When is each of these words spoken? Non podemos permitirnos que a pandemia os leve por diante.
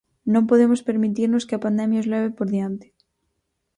Non 0.33 0.47
podemos 0.49 0.81
permitirnos 0.89 1.45
que 1.47 1.55
a 1.55 1.63
pandemia 1.65 2.01
os 2.03 2.09
leve 2.13 2.29
por 2.37 2.47
diante. 2.53 2.87